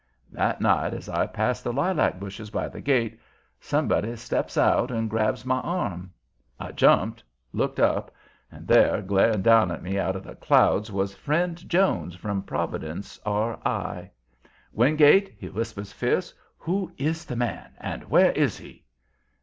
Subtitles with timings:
[0.31, 3.19] That night as I passed the lilac bushes by the gate,
[3.59, 6.11] somebody steps out and grabs my arm.
[6.59, 8.09] I jumped, looked up,
[8.51, 13.19] and there, glaring down at me out of the clouds, was friend Jones from Providence,
[13.27, 13.59] R.
[13.63, 14.09] I.
[14.73, 17.69] "Wingate," he whispers, fierce, "who is the man?
[17.77, 18.83] And where is he?"